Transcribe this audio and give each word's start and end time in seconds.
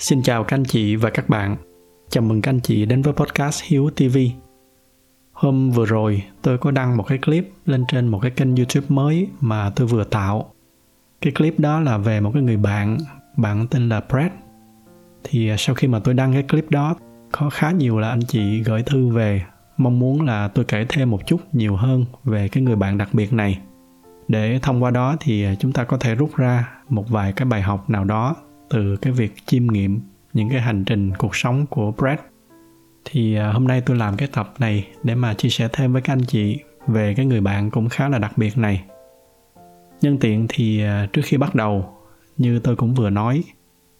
Xin 0.00 0.22
chào 0.22 0.44
các 0.44 0.56
anh 0.56 0.64
chị 0.64 0.96
và 0.96 1.10
các 1.10 1.28
bạn. 1.28 1.56
Chào 2.08 2.24
mừng 2.24 2.42
các 2.42 2.50
anh 2.50 2.60
chị 2.60 2.86
đến 2.86 3.02
với 3.02 3.12
podcast 3.12 3.62
Hiếu 3.64 3.90
TV. 3.96 4.18
Hôm 5.32 5.70
vừa 5.70 5.86
rồi 5.86 6.22
tôi 6.42 6.58
có 6.58 6.70
đăng 6.70 6.96
một 6.96 7.02
cái 7.02 7.18
clip 7.18 7.52
lên 7.66 7.84
trên 7.88 8.08
một 8.08 8.18
cái 8.22 8.30
kênh 8.30 8.56
YouTube 8.56 8.86
mới 8.88 9.28
mà 9.40 9.70
tôi 9.76 9.86
vừa 9.86 10.04
tạo. 10.04 10.52
Cái 11.20 11.32
clip 11.32 11.58
đó 11.58 11.80
là 11.80 11.98
về 11.98 12.20
một 12.20 12.30
cái 12.34 12.42
người 12.42 12.56
bạn, 12.56 12.98
bạn 13.36 13.66
tên 13.70 13.88
là 13.88 14.00
Brad. 14.00 14.30
Thì 15.24 15.48
à, 15.48 15.56
sau 15.58 15.74
khi 15.74 15.88
mà 15.88 15.98
tôi 15.98 16.14
đăng 16.14 16.32
cái 16.32 16.42
clip 16.42 16.70
đó, 16.70 16.94
có 17.32 17.50
khá 17.50 17.70
nhiều 17.70 17.98
là 17.98 18.08
anh 18.08 18.22
chị 18.28 18.62
gửi 18.62 18.82
thư 18.82 19.08
về 19.08 19.42
mong 19.76 19.98
muốn 19.98 20.22
là 20.22 20.48
tôi 20.48 20.64
kể 20.64 20.86
thêm 20.88 21.10
một 21.10 21.26
chút 21.26 21.40
nhiều 21.52 21.76
hơn 21.76 22.04
về 22.24 22.48
cái 22.48 22.62
người 22.62 22.76
bạn 22.76 22.98
đặc 22.98 23.08
biệt 23.12 23.32
này 23.32 23.58
để 24.28 24.58
thông 24.62 24.82
qua 24.82 24.90
đó 24.90 25.16
thì 25.20 25.44
à, 25.44 25.54
chúng 25.58 25.72
ta 25.72 25.84
có 25.84 25.96
thể 25.96 26.14
rút 26.14 26.36
ra 26.36 26.68
một 26.88 27.08
vài 27.08 27.32
cái 27.32 27.46
bài 27.46 27.62
học 27.62 27.90
nào 27.90 28.04
đó 28.04 28.36
từ 28.70 28.96
cái 28.96 29.12
việc 29.12 29.32
chiêm 29.46 29.66
nghiệm 29.66 30.00
những 30.32 30.48
cái 30.48 30.60
hành 30.60 30.84
trình, 30.84 31.12
cuộc 31.18 31.36
sống 31.36 31.66
của 31.66 31.92
Brad. 31.98 32.18
Thì 33.04 33.34
à, 33.34 33.52
hôm 33.52 33.66
nay 33.66 33.82
tôi 33.86 33.96
làm 33.96 34.16
cái 34.16 34.28
tập 34.32 34.54
này 34.58 34.88
để 35.02 35.14
mà 35.14 35.34
chia 35.34 35.48
sẻ 35.48 35.68
thêm 35.72 35.92
với 35.92 36.02
các 36.02 36.12
anh 36.12 36.24
chị 36.26 36.58
về 36.86 37.14
cái 37.14 37.26
người 37.26 37.40
bạn 37.40 37.70
cũng 37.70 37.88
khá 37.88 38.08
là 38.08 38.18
đặc 38.18 38.38
biệt 38.38 38.58
này. 38.58 38.84
Nhân 40.00 40.18
tiện 40.18 40.46
thì 40.48 40.82
à, 40.82 41.08
trước 41.12 41.22
khi 41.24 41.36
bắt 41.36 41.54
đầu, 41.54 41.94
như 42.36 42.58
tôi 42.58 42.76
cũng 42.76 42.94
vừa 42.94 43.10
nói, 43.10 43.44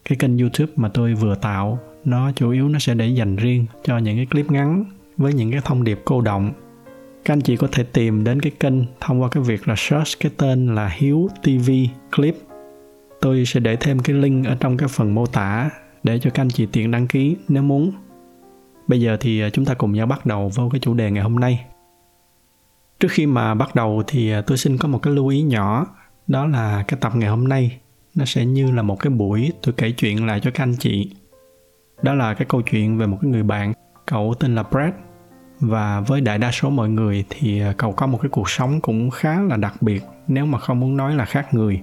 cái 0.05 0.16
kênh 0.19 0.38
youtube 0.38 0.73
mà 0.77 0.89
tôi 0.89 1.14
vừa 1.14 1.34
tạo, 1.34 1.78
nó 2.05 2.33
chủ 2.33 2.50
yếu 2.50 2.69
nó 2.69 2.78
sẽ 2.78 2.95
để 2.95 3.06
dành 3.06 3.37
riêng 3.37 3.66
cho 3.84 3.98
những 3.98 4.16
cái 4.16 4.27
clip 4.27 4.50
ngắn 4.50 4.84
với 5.16 5.34
những 5.34 5.50
cái 5.50 5.61
thông 5.64 5.84
điệp 5.84 6.00
cô 6.05 6.20
động. 6.20 6.52
Các 7.25 7.34
anh 7.34 7.41
chị 7.41 7.56
có 7.56 7.69
thể 7.73 7.83
tìm 7.83 8.25
đến 8.25 8.41
cái 8.41 8.52
kênh 8.61 8.75
thông 9.00 9.22
qua 9.22 9.28
cái 9.28 9.42
việc 9.42 9.69
là 9.69 9.75
search 9.78 10.20
cái 10.20 10.33
tên 10.37 10.75
là 10.75 10.89
Hiếu 10.89 11.28
TV 11.42 11.70
Clip. 12.16 12.37
Tôi 13.20 13.44
sẽ 13.46 13.60
để 13.60 13.76
thêm 13.76 13.98
cái 13.98 14.16
link 14.16 14.46
ở 14.46 14.56
trong 14.60 14.76
cái 14.76 14.88
phần 14.88 15.14
mô 15.14 15.26
tả 15.26 15.70
để 16.02 16.18
cho 16.18 16.30
các 16.30 16.42
anh 16.42 16.50
chị 16.50 16.66
tiện 16.72 16.90
đăng 16.90 17.06
ký 17.06 17.36
nếu 17.48 17.62
muốn. 17.62 17.92
Bây 18.86 19.00
giờ 19.00 19.16
thì 19.20 19.40
à, 19.40 19.50
chúng 19.50 19.64
ta 19.64 19.74
cùng 19.74 19.92
nhau 19.92 20.06
bắt 20.06 20.26
đầu 20.26 20.50
vô 20.54 20.68
cái 20.72 20.80
chủ 20.80 20.94
đề 20.94 21.10
ngày 21.10 21.22
hôm 21.22 21.36
nay. 21.36 21.64
Trước 23.00 23.08
khi 23.10 23.26
mà 23.26 23.54
bắt 23.54 23.74
đầu 23.74 24.02
thì 24.06 24.32
à, 24.32 24.41
tôi 24.41 24.58
xin 24.58 24.78
có 24.78 24.88
một 24.88 24.98
cái 24.98 25.14
lưu 25.14 25.28
ý 25.28 25.42
nhỏ, 25.42 25.86
đó 26.26 26.46
là 26.46 26.84
cái 26.88 26.98
tập 27.00 27.12
ngày 27.16 27.30
hôm 27.30 27.48
nay 27.48 27.78
nó 28.14 28.24
sẽ 28.24 28.46
như 28.46 28.70
là 28.70 28.82
một 28.82 28.96
cái 29.00 29.10
buổi 29.10 29.52
tôi 29.62 29.74
kể 29.76 29.91
chuyện 29.91 30.26
lại 30.26 30.41
cho 30.41 30.50
các 30.50 30.62
anh 30.62 30.76
chị. 30.78 31.10
Đó 32.02 32.14
là 32.14 32.34
cái 32.34 32.46
câu 32.48 32.62
chuyện 32.62 32.98
về 32.98 33.06
một 33.06 33.18
cái 33.22 33.30
người 33.30 33.42
bạn, 33.42 33.72
cậu 34.06 34.34
tên 34.41 34.54
là 34.54 34.62
Brad 34.62 34.92
và 35.60 36.00
với 36.00 36.20
đại 36.20 36.38
đa 36.38 36.50
số 36.50 36.70
mọi 36.70 36.88
người 36.88 37.24
thì 37.30 37.60
à, 37.60 37.74
cậu 37.76 37.92
có 37.92 38.06
một 38.06 38.18
cái 38.22 38.30
cuộc 38.30 38.50
sống 38.50 38.80
cũng 38.80 39.10
khá 39.10 39.41
là 39.41 39.56
đặc 39.56 39.74
biệt 39.82 40.02
nếu 40.26 40.46
mà 40.46 40.58
không 40.58 40.80
muốn 40.80 40.96
nói 40.96 41.14
là 41.14 41.24
khác 41.24 41.54
người 41.54 41.80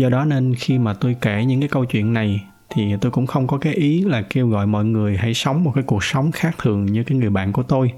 do 0.00 0.08
đó 0.08 0.24
nên 0.24 0.54
khi 0.54 0.78
mà 0.78 0.94
tôi 0.94 1.16
kể 1.20 1.44
những 1.44 1.60
cái 1.60 1.68
câu 1.68 1.84
chuyện 1.84 2.12
này 2.12 2.44
thì 2.70 2.96
tôi 3.00 3.12
cũng 3.12 3.26
không 3.26 3.46
có 3.46 3.58
cái 3.58 3.74
ý 3.74 4.04
là 4.04 4.22
kêu 4.22 4.48
gọi 4.48 4.66
mọi 4.66 4.84
người 4.84 5.16
hãy 5.16 5.34
sống 5.34 5.64
một 5.64 5.72
cái 5.74 5.84
cuộc 5.84 6.04
sống 6.04 6.32
khác 6.32 6.54
thường 6.58 6.86
như 6.86 7.04
cái 7.04 7.18
người 7.18 7.30
bạn 7.30 7.52
của 7.52 7.62
tôi. 7.62 7.92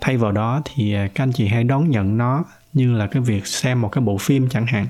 Thay 0.00 0.16
vào 0.16 0.32
đó 0.32 0.62
thì 0.64 0.94
à, 0.94 1.08
các 1.14 1.24
anh 1.24 1.32
chị 1.32 1.46
hãy 1.46 1.64
đón 1.64 1.90
nhận 1.90 2.16
nó 2.16 2.44
như 2.72 2.92
là 2.92 3.06
cái 3.06 3.22
việc 3.22 3.46
xem 3.46 3.80
một 3.80 3.88
cái 3.88 4.04
bộ 4.04 4.18
phim 4.18 4.48
chẳng 4.48 4.66
hạn. 4.66 4.86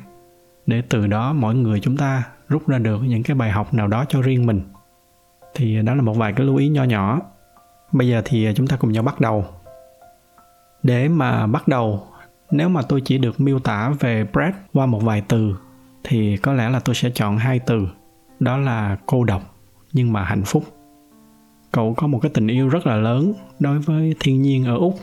Để 0.67 0.83
từ 0.89 1.07
đó 1.07 1.33
mỗi 1.33 1.55
người 1.55 1.81
chúng 1.81 1.97
ta 1.97 2.23
rút 2.49 2.69
ra 2.69 2.79
được 2.79 3.03
những 3.03 3.23
cái 3.23 3.35
bài 3.35 3.51
học 3.51 3.75
nào 3.75 3.87
đó 3.87 4.05
cho 4.09 4.23
riêng 4.23 4.47
mình. 4.47 4.61
Thì 5.55 5.83
đó 5.83 5.95
là 5.95 6.03
một 6.03 6.17
vài 6.17 6.33
cái 6.33 6.47
lưu 6.47 6.57
ý 6.57 6.69
nho 6.69 6.85
nhỏ. 6.85 7.21
Bây 7.93 8.09
giờ 8.09 8.23
thì 8.25 8.47
à, 8.47 8.53
chúng 8.57 8.67
ta 8.67 8.77
cùng 8.77 8.93
nhau 8.93 9.03
bắt 9.03 9.21
đầu. 9.21 9.45
Để 10.83 11.09
mà 11.09 11.47
bắt 11.47 11.69
đầu, 11.69 12.07
nếu 12.51 12.69
mà 12.69 12.83
tôi 12.83 13.01
chỉ 13.01 13.19
được 13.19 13.41
miêu 13.41 13.59
tả 13.59 13.93
về 14.01 14.25
brad 14.33 14.55
qua 14.73 14.87
một 14.87 15.03
vài 15.03 15.23
từ 15.29 15.55
thì 16.05 16.37
có 16.37 16.53
lẽ 16.53 16.71
là 16.71 16.81
tôi 16.81 16.95
sẽ 16.95 17.11
chọn 17.11 17.39
hai 17.39 17.59
từ. 17.59 17.89
Đó 18.41 18.57
là 18.57 18.97
cô 19.07 19.25
độc, 19.25 19.57
nhưng 19.93 20.13
mà 20.13 20.25
hạnh 20.25 20.43
phúc. 20.47 20.65
Cậu 21.73 21.95
có 21.97 22.07
một 22.07 22.19
cái 22.23 22.31
tình 22.35 22.47
yêu 22.47 22.69
rất 22.69 22.87
là 22.87 22.97
lớn 22.97 23.33
đối 23.59 23.79
với 23.79 24.15
thiên 24.21 24.43
nhiên 24.43 24.65
ở 24.65 24.77
úc. 24.77 24.95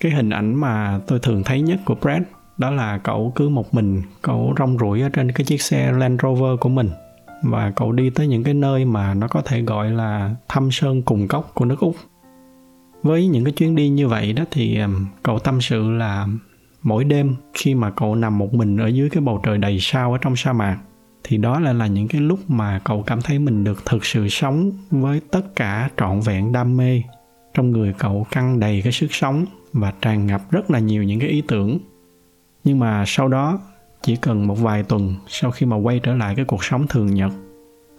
Cái 0.00 0.12
hình 0.12 0.30
ảnh 0.30 0.54
mà 0.54 1.00
tôi 1.06 1.18
thường 1.18 1.42
thấy 1.44 1.60
nhất 1.60 1.80
của 1.84 1.94
brad 1.94 2.22
đó 2.58 2.70
là 2.70 2.98
cậu 2.98 3.32
cứ 3.34 3.48
một 3.48 3.74
mình, 3.74 4.02
cậu 4.22 4.54
rong 4.58 4.78
ruổi 4.78 5.00
ở 5.00 5.08
trên 5.08 5.32
cái 5.32 5.44
chiếc 5.44 5.62
xe 5.62 5.92
land 5.92 6.20
rover 6.22 6.60
của 6.60 6.68
mình. 6.68 6.90
Và 7.42 7.70
cậu 7.76 7.92
đi 7.92 8.10
tới 8.10 8.26
những 8.26 8.44
cái 8.44 8.54
nơi 8.54 8.84
mà 8.84 9.14
nó 9.14 9.28
có 9.28 9.42
thể 9.42 9.62
gọi 9.62 9.90
là 9.90 10.34
thăm 10.48 10.70
sơn 10.70 11.02
cùng 11.02 11.28
cốc 11.28 11.50
của 11.54 11.64
nước 11.64 11.80
úc. 11.80 11.96
Với 13.02 13.26
những 13.26 13.44
cái 13.44 13.52
chuyến 13.52 13.76
đi 13.76 13.88
như 13.88 14.08
vậy 14.08 14.32
đó 14.32 14.44
thì 14.50 14.78
cậu 15.22 15.38
tâm 15.38 15.60
sự 15.60 15.90
là 15.90 16.26
mỗi 16.86 17.04
đêm 17.04 17.34
khi 17.54 17.74
mà 17.74 17.90
cậu 17.90 18.14
nằm 18.14 18.38
một 18.38 18.54
mình 18.54 18.76
ở 18.76 18.86
dưới 18.86 19.10
cái 19.10 19.20
bầu 19.20 19.40
trời 19.42 19.58
đầy 19.58 19.78
sao 19.80 20.12
ở 20.12 20.18
trong 20.20 20.36
sa 20.36 20.52
mạc, 20.52 20.78
thì 21.24 21.36
đó 21.36 21.60
lại 21.60 21.74
là 21.74 21.86
những 21.86 22.08
cái 22.08 22.20
lúc 22.20 22.38
mà 22.48 22.80
cậu 22.84 23.02
cảm 23.02 23.22
thấy 23.22 23.38
mình 23.38 23.64
được 23.64 23.86
thực 23.86 24.04
sự 24.04 24.28
sống 24.28 24.70
với 24.90 25.20
tất 25.30 25.56
cả 25.56 25.90
trọn 25.96 26.20
vẹn 26.20 26.52
đam 26.52 26.76
mê. 26.76 27.02
Trong 27.54 27.70
người 27.70 27.94
cậu 27.98 28.26
căng 28.30 28.60
đầy 28.60 28.80
cái 28.82 28.92
sức 28.92 29.14
sống 29.14 29.44
và 29.72 29.92
tràn 30.00 30.26
ngập 30.26 30.50
rất 30.50 30.70
là 30.70 30.78
nhiều 30.78 31.02
những 31.02 31.20
cái 31.20 31.28
ý 31.28 31.42
tưởng. 31.48 31.78
Nhưng 32.64 32.78
mà 32.78 33.04
sau 33.06 33.28
đó, 33.28 33.58
chỉ 34.02 34.16
cần 34.16 34.46
một 34.46 34.54
vài 34.54 34.82
tuần 34.82 35.14
sau 35.28 35.50
khi 35.50 35.66
mà 35.66 35.76
quay 35.76 36.00
trở 36.02 36.14
lại 36.14 36.34
cái 36.34 36.44
cuộc 36.44 36.64
sống 36.64 36.86
thường 36.86 37.14
nhật, 37.14 37.32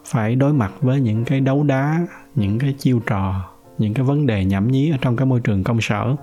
phải 0.05 0.35
đối 0.35 0.53
mặt 0.53 0.71
với 0.81 1.01
những 1.01 1.25
cái 1.25 1.39
đấu 1.39 1.63
đá, 1.63 2.07
những 2.35 2.59
cái 2.59 2.75
chiêu 2.77 2.99
trò, 3.05 3.49
những 3.77 3.93
cái 3.93 4.05
vấn 4.05 4.25
đề 4.25 4.45
nhảm 4.45 4.71
nhí 4.71 4.91
ở 4.91 4.97
trong 5.01 5.15
cái 5.15 5.25
môi 5.25 5.39
trường 5.39 5.63
công 5.63 5.81
sở 5.81 6.15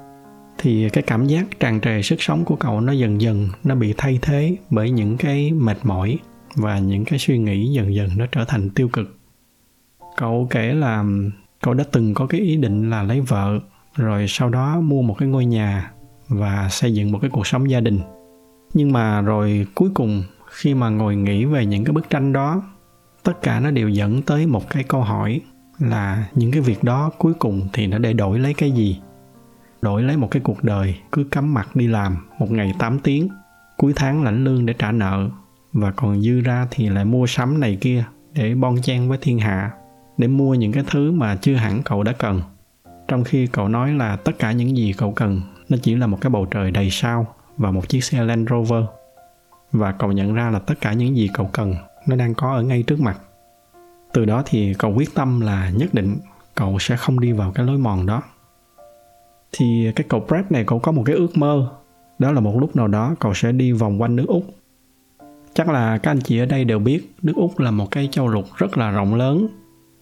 thì 0.58 0.88
cái 0.90 1.02
cảm 1.02 1.26
giác 1.26 1.60
tràn 1.60 1.80
trề 1.80 2.02
sức 2.02 2.22
sống 2.22 2.44
của 2.44 2.56
cậu 2.56 2.80
nó 2.80 2.92
dần 2.92 3.20
dần 3.20 3.48
nó 3.64 3.74
bị 3.74 3.94
thay 3.96 4.18
thế 4.22 4.56
bởi 4.70 4.90
những 4.90 5.16
cái 5.16 5.52
mệt 5.52 5.78
mỏi 5.82 6.18
và 6.56 6.78
những 6.78 7.04
cái 7.04 7.18
suy 7.18 7.38
nghĩ 7.38 7.72
dần 7.72 7.94
dần 7.94 8.10
nó 8.16 8.26
trở 8.32 8.44
thành 8.44 8.70
tiêu 8.70 8.88
cực. 8.88 9.18
Cậu 10.16 10.46
kể 10.50 10.72
là 10.72 11.04
cậu 11.62 11.74
đã 11.74 11.84
từng 11.92 12.14
có 12.14 12.26
cái 12.26 12.40
ý 12.40 12.56
định 12.56 12.90
là 12.90 13.02
lấy 13.02 13.20
vợ, 13.20 13.60
rồi 13.96 14.26
sau 14.28 14.48
đó 14.48 14.80
mua 14.80 15.02
một 15.02 15.14
cái 15.18 15.28
ngôi 15.28 15.44
nhà 15.44 15.92
và 16.28 16.68
xây 16.70 16.94
dựng 16.94 17.12
một 17.12 17.18
cái 17.22 17.30
cuộc 17.30 17.46
sống 17.46 17.70
gia 17.70 17.80
đình. 17.80 18.00
Nhưng 18.74 18.92
mà 18.92 19.20
rồi 19.20 19.66
cuối 19.74 19.90
cùng, 19.94 20.22
khi 20.50 20.74
mà 20.74 20.88
ngồi 20.88 21.16
nghĩ 21.16 21.44
về 21.44 21.66
những 21.66 21.84
cái 21.84 21.92
bức 21.92 22.10
tranh 22.10 22.32
đó, 22.32 22.62
tất 23.22 23.42
cả 23.42 23.60
nó 23.60 23.70
đều 23.70 23.88
dẫn 23.88 24.22
tới 24.22 24.46
một 24.46 24.70
cái 24.70 24.84
câu 24.84 25.00
hỏi 25.00 25.40
là 25.78 26.28
những 26.34 26.52
cái 26.52 26.60
việc 26.60 26.84
đó 26.84 27.10
cuối 27.18 27.34
cùng 27.34 27.68
thì 27.72 27.86
nó 27.86 27.98
để 27.98 28.12
đổi 28.12 28.38
lấy 28.38 28.54
cái 28.54 28.70
gì? 28.70 29.00
Đổi 29.84 30.02
lấy 30.02 30.16
một 30.16 30.28
cái 30.30 30.42
cuộc 30.42 30.64
đời, 30.64 30.96
cứ 31.12 31.24
cắm 31.24 31.54
mặt 31.54 31.76
đi 31.76 31.86
làm 31.86 32.16
một 32.38 32.50
ngày 32.50 32.74
8 32.78 32.98
tiếng, 32.98 33.28
cuối 33.76 33.92
tháng 33.96 34.22
lãnh 34.22 34.44
lương 34.44 34.66
để 34.66 34.74
trả 34.78 34.92
nợ, 34.92 35.28
và 35.72 35.90
còn 35.90 36.20
dư 36.22 36.40
ra 36.40 36.66
thì 36.70 36.88
lại 36.88 37.04
mua 37.04 37.26
sắm 37.26 37.60
này 37.60 37.78
kia 37.80 38.04
để 38.32 38.54
bon 38.54 38.82
chen 38.82 39.08
với 39.08 39.18
thiên 39.20 39.38
hạ, 39.38 39.70
để 40.18 40.28
mua 40.28 40.54
những 40.54 40.72
cái 40.72 40.84
thứ 40.90 41.12
mà 41.12 41.36
chưa 41.36 41.54
hẳn 41.54 41.82
cậu 41.82 42.02
đã 42.02 42.12
cần. 42.12 42.42
Trong 43.08 43.24
khi 43.24 43.46
cậu 43.46 43.68
nói 43.68 43.92
là 43.92 44.16
tất 44.16 44.32
cả 44.38 44.52
những 44.52 44.76
gì 44.76 44.92
cậu 44.98 45.12
cần, 45.12 45.40
nó 45.68 45.78
chỉ 45.82 45.94
là 45.94 46.06
một 46.06 46.18
cái 46.20 46.30
bầu 46.30 46.46
trời 46.50 46.70
đầy 46.70 46.90
sao 46.90 47.26
và 47.56 47.70
một 47.70 47.88
chiếc 47.88 48.04
xe 48.04 48.24
Land 48.24 48.50
Rover. 48.50 48.84
Và 49.72 49.92
cậu 49.92 50.12
nhận 50.12 50.34
ra 50.34 50.50
là 50.50 50.58
tất 50.58 50.74
cả 50.80 50.92
những 50.92 51.16
gì 51.16 51.30
cậu 51.34 51.50
cần, 51.52 51.74
nó 52.08 52.16
đang 52.16 52.34
có 52.34 52.54
ở 52.54 52.62
ngay 52.62 52.82
trước 52.82 53.00
mặt. 53.00 53.18
Từ 54.12 54.24
đó 54.24 54.42
thì 54.46 54.74
cậu 54.78 54.94
quyết 54.94 55.14
tâm 55.14 55.40
là 55.40 55.70
nhất 55.70 55.94
định 55.94 56.16
cậu 56.54 56.78
sẽ 56.78 56.96
không 56.96 57.20
đi 57.20 57.32
vào 57.32 57.52
cái 57.52 57.66
lối 57.66 57.78
mòn 57.78 58.06
đó 58.06 58.22
thì 59.56 59.92
cái 59.96 60.06
cậu 60.08 60.20
Brad 60.28 60.44
này 60.50 60.64
cậu 60.66 60.78
có 60.78 60.92
một 60.92 61.02
cái 61.06 61.16
ước 61.16 61.36
mơ. 61.36 61.70
Đó 62.18 62.32
là 62.32 62.40
một 62.40 62.56
lúc 62.60 62.76
nào 62.76 62.88
đó 62.88 63.14
cậu 63.20 63.34
sẽ 63.34 63.52
đi 63.52 63.72
vòng 63.72 64.02
quanh 64.02 64.16
nước 64.16 64.26
Úc. 64.28 64.44
Chắc 65.54 65.68
là 65.68 65.98
các 65.98 66.10
anh 66.10 66.20
chị 66.20 66.38
ở 66.38 66.46
đây 66.46 66.64
đều 66.64 66.78
biết 66.78 67.14
nước 67.22 67.32
Úc 67.36 67.58
là 67.58 67.70
một 67.70 67.90
cái 67.90 68.08
châu 68.10 68.28
lục 68.28 68.44
rất 68.56 68.78
là 68.78 68.90
rộng 68.90 69.14
lớn. 69.14 69.46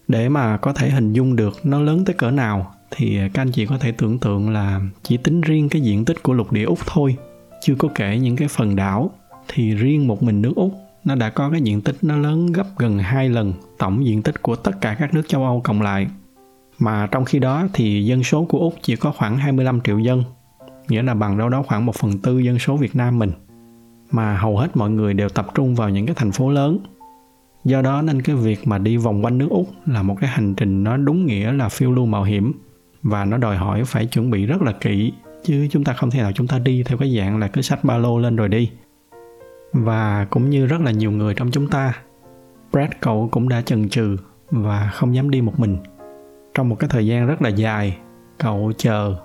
Để 0.08 0.28
mà 0.28 0.56
có 0.56 0.72
thể 0.72 0.91
hình 0.91 1.12
dung 1.12 1.36
được 1.36 1.54
nó 1.64 1.80
lớn 1.80 2.04
tới 2.04 2.14
cỡ 2.14 2.30
nào, 2.30 2.74
thì 2.91 3.18
các 3.34 3.42
anh 3.42 3.52
chị 3.52 3.66
có 3.66 3.78
thể 3.78 3.92
tưởng 3.92 4.18
tượng 4.18 4.50
là 4.50 4.80
chỉ 5.03 5.16
tính 5.16 5.41
riêng 5.41 5.68
cái 5.68 5.82
diện 5.82 6.04
tích 6.04 6.22
của 6.22 6.32
lục 6.32 6.53
địa 6.53 6.65
Úc 6.65 6.78
thôi, 6.86 7.16
chưa 7.60 7.74
có 7.78 7.88
kể 7.94 8.18
những 8.18 8.36
cái 8.36 8.48
phần 8.48 8.77
đảo. 8.77 9.10
Thì 9.48 9.74
riêng 9.74 10.09
một 10.09 10.22
mình 10.22 10.42
nước 10.42 10.53
Úc, 10.56 10.72
nó 11.04 11.15
đã 11.15 11.30
có 11.30 11.50
cái 11.50 11.60
diện 11.60 11.80
tích 11.80 11.97
nó 12.03 12.16
lớn 12.16 12.47
gấp 12.47 12.66
gần 12.78 12.98
hai 12.98 13.28
lần 13.28 13.53
tổng 13.78 14.06
diện 14.06 14.22
tích 14.22 14.42
của 14.42 14.56
tất 14.56 14.72
cả 14.80 14.97
các 14.98 15.15
nước 15.15 15.28
châu 15.28 15.44
Âu 15.44 15.60
cộng 15.65 15.82
lại. 15.82 16.06
Mà 16.82 17.08
trong 17.10 17.24
khi 17.24 17.38
đó 17.38 17.66
thì 17.72 18.04
dân 18.04 18.22
số 18.22 18.44
của 18.44 18.58
Úc 18.58 18.74
chỉ 18.82 18.96
có 18.96 19.12
khoảng 19.12 19.36
25 19.36 19.80
triệu 19.80 19.98
dân, 19.98 20.22
nghĩa 20.88 21.02
là 21.02 21.14
bằng 21.14 21.38
đâu 21.38 21.48
đó 21.48 21.62
khoảng 21.66 21.86
1 21.86 21.94
phần 21.94 22.18
tư 22.18 22.38
dân 22.38 22.58
số 22.58 22.76
Việt 22.76 22.96
Nam 22.96 23.18
mình. 23.18 23.32
Mà 24.10 24.36
hầu 24.36 24.58
hết 24.58 24.76
mọi 24.76 24.90
người 24.90 25.14
đều 25.14 25.28
tập 25.28 25.46
trung 25.54 25.74
vào 25.74 25.88
những 25.88 26.06
cái 26.06 26.14
thành 26.14 26.32
phố 26.32 26.50
lớn. 26.50 26.78
Do 27.64 27.82
đó 27.82 28.02
nên 28.02 28.22
cái 28.22 28.36
việc 28.36 28.66
mà 28.66 28.78
đi 28.78 28.96
vòng 28.96 29.24
quanh 29.24 29.38
nước 29.38 29.48
Úc 29.50 29.68
là 29.86 30.02
một 30.02 30.16
cái 30.20 30.30
hành 30.30 30.54
trình 30.54 30.84
nó 30.84 30.96
đúng 30.96 31.26
nghĩa 31.26 31.52
là 31.52 31.68
phiêu 31.68 31.92
lưu 31.92 32.06
mạo 32.06 32.22
hiểm 32.22 32.52
và 33.02 33.24
nó 33.24 33.36
đòi 33.36 33.56
hỏi 33.56 33.84
phải 33.84 34.06
chuẩn 34.06 34.30
bị 34.30 34.46
rất 34.46 34.62
là 34.62 34.72
kỹ 34.72 35.12
chứ 35.44 35.68
chúng 35.70 35.84
ta 35.84 35.92
không 35.92 36.10
thể 36.10 36.22
nào 36.22 36.32
chúng 36.32 36.46
ta 36.46 36.58
đi 36.58 36.82
theo 36.82 36.98
cái 36.98 37.16
dạng 37.16 37.38
là 37.38 37.48
cứ 37.48 37.62
sách 37.62 37.84
ba 37.84 37.98
lô 37.98 38.18
lên 38.18 38.36
rồi 38.36 38.48
đi 38.48 38.70
và 39.72 40.26
cũng 40.30 40.50
như 40.50 40.66
rất 40.66 40.80
là 40.80 40.90
nhiều 40.90 41.10
người 41.10 41.34
trong 41.34 41.50
chúng 41.50 41.68
ta 41.68 41.94
brad 42.72 42.90
cậu 43.00 43.28
cũng 43.32 43.48
đã 43.48 43.62
chần 43.62 43.88
chừ 43.88 44.16
và 44.50 44.90
không 44.94 45.14
dám 45.14 45.30
đi 45.30 45.40
một 45.40 45.60
mình 45.60 45.76
trong 46.54 46.69
một 46.69 46.77
cái 46.78 46.91
thời 46.93 47.07
gian 47.07 47.27
rất 47.27 47.43
là 47.43 47.49
dài, 47.49 47.97
cậu 48.39 48.72
chờ 48.77 49.16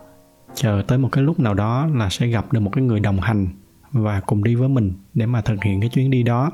chờ 0.54 0.84
tới 0.88 0.98
một 0.98 1.10
cái 1.12 1.24
lúc 1.24 1.40
nào 1.40 1.54
đó 1.54 1.88
là 1.96 2.10
sẽ 2.10 2.28
gặp 2.28 2.54
được 2.54 2.60
một 2.60 2.70
cái 2.74 2.84
người 2.84 3.00
đồng 3.00 3.20
hành 3.20 3.48
và 3.92 4.20
cùng 4.20 4.44
đi 4.44 4.56
với 4.56 4.70
mình 4.70 4.94
để 5.14 5.26
mà 5.26 5.42
thực 5.42 5.64
hiện 5.64 5.80
cái 5.80 5.90
chuyến 5.90 6.12
đi 6.12 6.24
đó. 6.24 6.52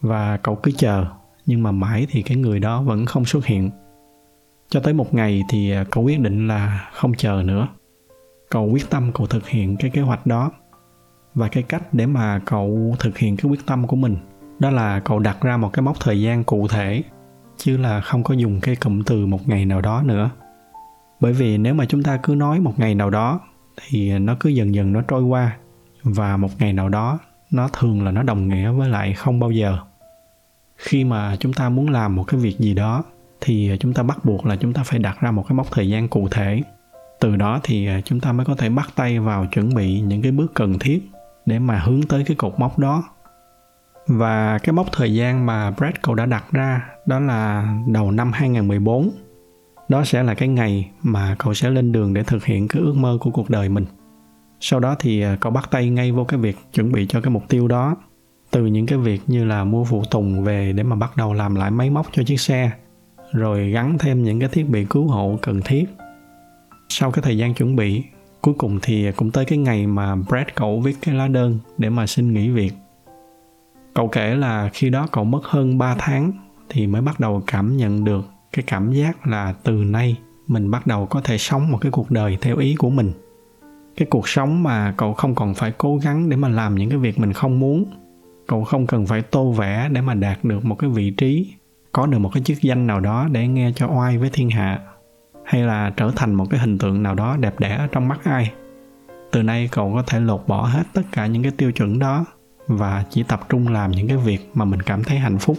Và 0.00 0.36
cậu 0.36 0.54
cứ 0.54 0.70
chờ, 0.76 1.06
nhưng 1.46 1.62
mà 1.62 1.72
mãi 1.72 2.06
thì 2.10 2.22
cái 2.22 2.36
người 2.36 2.60
đó 2.60 2.82
vẫn 2.82 3.06
không 3.06 3.24
xuất 3.24 3.46
hiện. 3.46 3.70
Cho 4.68 4.80
tới 4.80 4.94
một 4.94 5.14
ngày 5.14 5.42
thì 5.48 5.70
à, 5.70 5.84
cậu 5.90 6.04
quyết 6.04 6.20
định 6.20 6.48
là 6.48 6.90
không 6.92 7.14
chờ 7.14 7.42
nữa. 7.44 7.68
Cậu 8.50 8.70
quyết 8.72 8.90
tâm 8.90 9.12
cậu 9.12 9.26
thực 9.26 9.48
hiện 9.48 9.76
cái 9.76 9.90
kế 9.90 10.00
hoạch 10.00 10.26
đó. 10.26 10.50
Và 11.34 11.48
cái 11.48 11.62
cách 11.62 11.82
để 11.94 12.06
mà 12.06 12.40
cậu 12.46 12.96
thực 12.98 13.18
hiện 13.18 13.36
cái 13.36 13.50
quyết 13.50 13.66
tâm 13.66 13.86
của 13.86 13.96
mình 13.96 14.16
đó 14.58 14.70
là 14.70 15.00
cậu 15.00 15.18
đặt 15.18 15.42
ra 15.42 15.56
một 15.56 15.72
cái 15.72 15.82
mốc 15.82 16.00
thời 16.00 16.20
gian 16.20 16.44
cụ 16.44 16.68
thể 16.68 17.02
chứ 17.62 17.76
là 17.76 18.00
không 18.00 18.22
có 18.22 18.34
dùng 18.34 18.60
cái 18.60 18.76
cụm 18.76 19.02
từ 19.02 19.26
một 19.26 19.48
ngày 19.48 19.64
nào 19.64 19.80
đó 19.80 20.02
nữa. 20.02 20.30
Bởi 21.20 21.32
vì 21.32 21.58
nếu 21.58 21.74
mà 21.74 21.84
chúng 21.84 22.02
ta 22.02 22.16
cứ 22.16 22.34
nói 22.34 22.60
một 22.60 22.78
ngày 22.78 22.94
nào 22.94 23.10
đó, 23.10 23.40
thì 23.86 24.18
nó 24.18 24.36
cứ 24.40 24.48
dần 24.48 24.74
dần 24.74 24.92
nó 24.92 25.00
trôi 25.00 25.22
qua, 25.22 25.56
và 26.02 26.36
một 26.36 26.50
ngày 26.58 26.72
nào 26.72 26.88
đó, 26.88 27.18
nó 27.50 27.68
thường 27.68 28.04
là 28.04 28.10
nó 28.10 28.22
đồng 28.22 28.48
nghĩa 28.48 28.70
với 28.70 28.88
lại 28.88 29.14
không 29.14 29.40
bao 29.40 29.50
giờ. 29.50 29.78
Khi 30.76 31.04
mà 31.04 31.36
chúng 31.36 31.52
ta 31.52 31.68
muốn 31.68 31.90
làm 31.90 32.16
một 32.16 32.24
cái 32.24 32.40
việc 32.40 32.58
gì 32.58 32.74
đó, 32.74 33.02
thì 33.40 33.76
chúng 33.80 33.94
ta 33.94 34.02
bắt 34.02 34.24
buộc 34.24 34.46
là 34.46 34.56
chúng 34.56 34.72
ta 34.72 34.82
phải 34.84 34.98
đặt 34.98 35.20
ra 35.20 35.30
một 35.30 35.44
cái 35.48 35.56
mốc 35.56 35.66
thời 35.70 35.88
gian 35.88 36.08
cụ 36.08 36.28
thể. 36.30 36.62
Từ 37.20 37.36
đó 37.36 37.60
thì 37.62 37.88
chúng 38.04 38.20
ta 38.20 38.32
mới 38.32 38.46
có 38.46 38.54
thể 38.54 38.68
bắt 38.68 38.90
tay 38.94 39.18
vào 39.18 39.46
chuẩn 39.46 39.74
bị 39.74 40.00
những 40.00 40.22
cái 40.22 40.32
bước 40.32 40.54
cần 40.54 40.78
thiết 40.78 41.10
để 41.46 41.58
mà 41.58 41.78
hướng 41.78 42.02
tới 42.02 42.24
cái 42.26 42.36
cột 42.36 42.54
mốc 42.58 42.78
đó 42.78 43.02
và 44.10 44.58
cái 44.58 44.72
mốc 44.72 44.86
thời 44.92 45.14
gian 45.14 45.46
mà 45.46 45.70
Brad 45.70 45.94
cậu 46.02 46.14
đã 46.14 46.26
đặt 46.26 46.44
ra, 46.52 46.88
đó 47.06 47.20
là 47.20 47.74
đầu 47.86 48.10
năm 48.10 48.32
2014 48.32 49.10
đó 49.88 50.04
sẽ 50.04 50.22
là 50.22 50.34
cái 50.34 50.48
ngày 50.48 50.90
mà 51.02 51.36
cậu 51.38 51.54
sẽ 51.54 51.70
lên 51.70 51.92
đường 51.92 52.14
để 52.14 52.22
thực 52.22 52.44
hiện 52.44 52.68
cái 52.68 52.82
ước 52.82 52.96
mơ 52.96 53.18
của 53.20 53.30
cuộc 53.30 53.50
đời 53.50 53.68
mình. 53.68 53.84
Sau 54.60 54.80
đó 54.80 54.96
thì 54.98 55.20
à, 55.20 55.36
cậu 55.40 55.52
bắt 55.52 55.70
tay 55.70 55.90
ngay 55.90 56.12
vô 56.12 56.24
cái 56.24 56.40
việc 56.40 56.56
chuẩn 56.72 56.92
bị 56.92 57.06
cho 57.08 57.20
cái 57.20 57.30
mục 57.30 57.48
tiêu 57.48 57.68
đó. 57.68 57.96
Từ 58.50 58.66
những 58.66 58.86
cái 58.86 58.98
việc 58.98 59.22
như 59.26 59.44
là 59.44 59.64
mua 59.64 59.84
phụ 59.84 60.02
tùng 60.10 60.44
về 60.44 60.72
để 60.72 60.82
mà 60.82 60.96
bắt 60.96 61.16
đầu 61.16 61.32
làm 61.32 61.54
lại 61.54 61.70
máy 61.70 61.90
móc 61.90 62.06
cho 62.12 62.22
chiếc 62.22 62.40
xe, 62.40 62.70
rồi 63.32 63.70
gắn 63.70 63.98
thêm 63.98 64.22
những 64.22 64.40
cái 64.40 64.48
thiết 64.48 64.68
bị 64.68 64.86
cứu 64.90 65.08
hộ 65.08 65.38
cần 65.42 65.60
thiết. 65.64 65.84
Sau 66.88 67.10
cái 67.10 67.22
thời 67.22 67.38
gian 67.38 67.54
chuẩn 67.54 67.76
bị, 67.76 68.02
cuối 68.40 68.54
cùng 68.58 68.78
thì 68.82 69.12
cũng 69.12 69.30
tới 69.30 69.44
cái 69.44 69.58
ngày 69.58 69.86
mà 69.86 70.16
Brad 70.16 70.46
cậu 70.54 70.80
viết 70.80 70.96
cái 71.02 71.14
lá 71.14 71.28
đơn 71.28 71.58
để 71.78 71.90
mà 71.90 72.06
xin 72.06 72.32
nghỉ 72.32 72.48
việc 72.48 72.72
cậu 73.94 74.08
kể 74.08 74.34
là 74.34 74.70
khi 74.72 74.90
đó 74.90 75.06
cậu 75.12 75.24
mất 75.24 75.44
hơn 75.44 75.78
3 75.78 75.94
tháng 75.98 76.32
thì 76.68 76.86
mới 76.86 77.02
bắt 77.02 77.20
đầu 77.20 77.42
cảm 77.46 77.76
nhận 77.76 78.04
được 78.04 78.24
cái 78.52 78.64
cảm 78.66 78.92
giác 78.92 79.26
là 79.26 79.54
từ 79.64 79.72
nay 79.72 80.16
mình 80.46 80.70
bắt 80.70 80.86
đầu 80.86 81.06
có 81.06 81.20
thể 81.24 81.38
sống 81.38 81.70
một 81.70 81.78
cái 81.80 81.92
cuộc 81.92 82.10
đời 82.10 82.38
theo 82.40 82.56
ý 82.56 82.74
của 82.74 82.90
mình. 82.90 83.12
Cái 83.96 84.08
cuộc 84.10 84.28
sống 84.28 84.62
mà 84.62 84.94
cậu 84.96 85.14
không 85.14 85.34
còn 85.34 85.54
phải 85.54 85.72
cố 85.78 85.96
gắng 85.96 86.28
để 86.28 86.36
mà 86.36 86.48
làm 86.48 86.74
những 86.74 86.90
cái 86.90 86.98
việc 86.98 87.18
mình 87.18 87.32
không 87.32 87.60
muốn. 87.60 87.84
Cậu 88.46 88.64
không 88.64 88.86
cần 88.86 89.06
phải 89.06 89.22
tô 89.22 89.52
vẽ 89.52 89.88
để 89.92 90.00
mà 90.00 90.14
đạt 90.14 90.44
được 90.44 90.64
một 90.64 90.74
cái 90.74 90.90
vị 90.90 91.10
trí, 91.10 91.54
có 91.92 92.06
được 92.06 92.18
một 92.18 92.30
cái 92.34 92.42
chức 92.42 92.62
danh 92.62 92.86
nào 92.86 93.00
đó 93.00 93.28
để 93.32 93.48
nghe 93.48 93.72
cho 93.76 93.88
oai 93.88 94.18
với 94.18 94.30
thiên 94.32 94.50
hạ, 94.50 94.80
hay 95.44 95.62
là 95.62 95.92
trở 95.96 96.10
thành 96.16 96.34
một 96.34 96.46
cái 96.50 96.60
hình 96.60 96.78
tượng 96.78 97.02
nào 97.02 97.14
đó 97.14 97.36
đẹp 97.36 97.60
đẽ 97.60 97.88
trong 97.92 98.08
mắt 98.08 98.20
ai. 98.24 98.52
Từ 99.32 99.42
nay 99.42 99.68
cậu 99.72 99.92
có 99.94 100.02
thể 100.02 100.20
lột 100.20 100.44
bỏ 100.46 100.62
hết 100.62 100.82
tất 100.92 101.02
cả 101.12 101.26
những 101.26 101.42
cái 101.42 101.52
tiêu 101.56 101.72
chuẩn 101.72 101.98
đó 101.98 102.24
và 102.70 103.04
chỉ 103.10 103.22
tập 103.22 103.40
trung 103.48 103.68
làm 103.68 103.90
những 103.90 104.08
cái 104.08 104.16
việc 104.16 104.50
mà 104.54 104.64
mình 104.64 104.82
cảm 104.82 105.04
thấy 105.04 105.18
hạnh 105.18 105.38
phúc. 105.38 105.56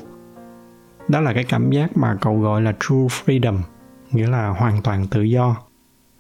Đó 1.08 1.20
là 1.20 1.34
cái 1.34 1.44
cảm 1.44 1.72
giác 1.72 1.98
mà 1.98 2.18
cậu 2.22 2.40
gọi 2.40 2.62
là 2.62 2.74
true 2.80 3.08
freedom, 3.26 3.58
nghĩa 4.12 4.28
là 4.28 4.48
hoàn 4.48 4.82
toàn 4.82 5.08
tự 5.08 5.22
do. 5.22 5.56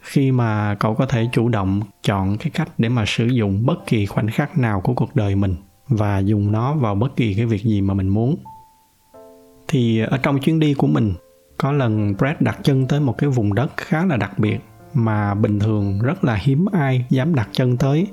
Khi 0.01 0.31
mà 0.31 0.75
cậu 0.79 0.95
có 0.95 1.05
thể 1.05 1.27
chủ 1.31 1.49
động 1.49 1.81
chọn 2.03 2.37
cái 2.37 2.49
cách 2.49 2.69
để 2.77 2.89
mà 2.89 3.03
sử 3.07 3.25
dụng 3.25 3.65
bất 3.65 3.87
kỳ 3.87 4.05
khoảnh 4.05 4.27
khắc 4.27 4.57
nào 4.57 4.81
của 4.81 4.93
cuộc 4.93 5.15
đời 5.15 5.35
mình 5.35 5.55
và 5.87 6.19
dùng 6.19 6.51
nó 6.51 6.73
vào 6.73 6.95
bất 6.95 7.15
kỳ 7.15 7.33
cái 7.33 7.45
việc 7.45 7.63
gì 7.63 7.81
mà 7.81 7.93
mình 7.93 8.07
muốn. 8.07 8.35
Thì 9.67 9.99
ở 9.99 10.17
trong 10.17 10.39
chuyến 10.39 10.59
đi 10.59 10.73
của 10.73 10.87
mình, 10.87 11.13
có 11.57 11.71
lần 11.71 12.13
Brad 12.17 12.35
đặt 12.39 12.59
chân 12.63 12.87
tới 12.87 12.99
một 12.99 13.17
cái 13.17 13.29
vùng 13.29 13.53
đất 13.53 13.71
khá 13.77 14.05
là 14.05 14.17
đặc 14.17 14.39
biệt 14.39 14.59
mà 14.93 15.33
bình 15.33 15.59
thường 15.59 15.99
rất 15.99 16.23
là 16.23 16.35
hiếm 16.35 16.65
ai 16.71 17.05
dám 17.09 17.35
đặt 17.35 17.49
chân 17.51 17.77
tới 17.77 18.07